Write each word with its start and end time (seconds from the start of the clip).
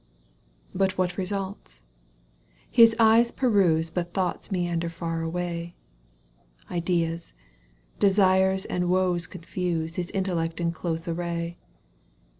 But 0.73 0.97
what 0.97 1.15
results? 1.15 1.83
His 2.71 2.95
eyes 2.97 3.31
peruse 3.31 3.91
But 3.91 4.15
thoughts 4.15 4.51
meander 4.51 4.89
far 4.89 5.21
away— 5.21 5.75
Ideas, 6.71 7.35
desires 7.99 8.65
and 8.65 8.89
woes 8.89 9.27
confuse 9.27 9.97
His 9.97 10.09
intellect 10.09 10.59
in 10.59 10.71
close 10.71 11.07
array. 11.07 11.59